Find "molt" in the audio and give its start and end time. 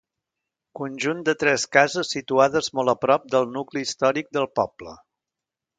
2.79-2.95